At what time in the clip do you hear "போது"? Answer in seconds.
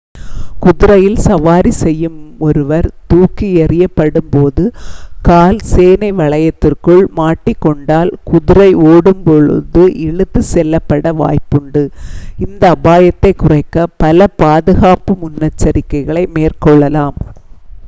4.31-4.63, 9.23-9.83